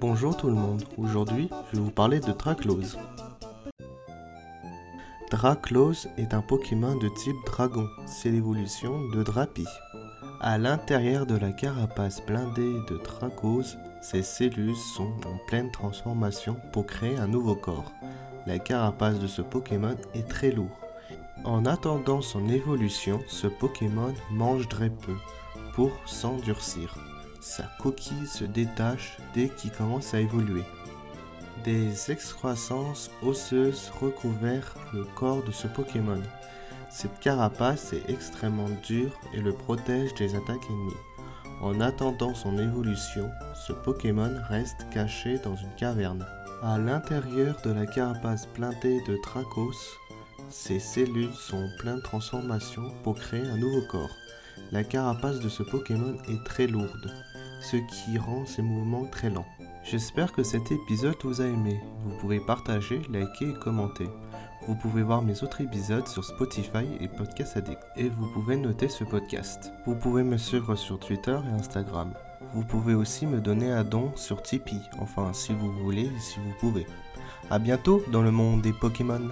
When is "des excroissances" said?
31.64-33.10